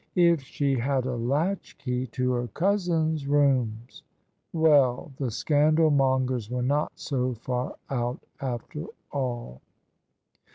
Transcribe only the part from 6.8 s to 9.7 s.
so far out, after all